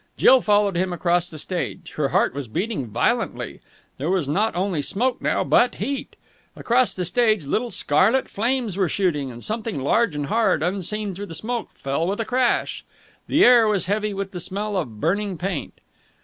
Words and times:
Jill 0.17 0.41
followed 0.41 0.75
him 0.75 0.91
across 0.93 1.29
the 1.29 1.37
stage. 1.37 1.93
Her 1.95 2.09
heart 2.09 2.33
was 2.33 2.47
beating 2.47 2.87
violently. 2.87 3.59
There 3.99 4.09
was 4.09 4.27
not 4.27 4.55
only 4.55 4.81
smoke 4.81 5.21
now, 5.21 5.43
but 5.43 5.75
heat. 5.75 6.15
Across 6.55 6.95
the 6.95 7.05
stage 7.05 7.45
little 7.45 7.69
scarlet 7.69 8.27
flames 8.27 8.77
were 8.79 8.89
shooting, 8.89 9.31
and 9.31 9.43
something 9.43 9.79
large 9.79 10.15
and 10.15 10.25
hard, 10.25 10.63
unseen 10.63 11.13
through 11.13 11.27
the 11.27 11.35
smoke, 11.35 11.69
fell 11.75 12.07
with 12.07 12.19
a 12.19 12.25
crash. 12.25 12.83
The 13.27 13.45
air 13.45 13.67
was 13.67 13.85
heavy 13.85 14.11
with 14.11 14.31
the 14.31 14.39
smell 14.39 14.75
of 14.75 14.99
burning 14.99 15.37
paint. 15.37 15.75